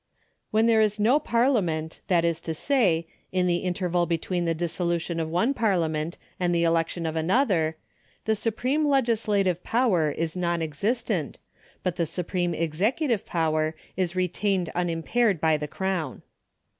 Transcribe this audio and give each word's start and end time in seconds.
When 0.49 0.65
there 0.65 0.81
is 0.81 0.99
no 0.99 1.19
Parliament, 1.19 2.01
that 2.07 2.25
is 2.25 2.41
to 2.41 2.55
say, 2.55 3.05
in 3.31 3.45
tlu^ 3.45 3.63
interval 3.63 4.07
between 4.07 4.45
the 4.45 4.55
dissolution 4.55 5.19
of 5.19 5.29
one 5.29 5.53
Parliament 5.53 6.17
and 6.39 6.55
the 6.55 6.63
election 6.63 7.05
of 7.05 7.15
another, 7.15 7.77
the 8.25 8.35
supremo 8.35 8.89
legislative 8.89 9.63
power 9.63 10.09
is 10.09 10.35
non 10.35 10.59
existent, 10.63 11.37
but 11.83 11.97
the 11.97 12.07
supreme 12.07 12.55
executive 12.55 13.27
power 13.27 13.75
is 13.95 14.15
retained 14.15 14.69
unimpaired 14.69 15.39
by 15.39 15.55
the 15.55 15.67
Crown. 15.67 16.23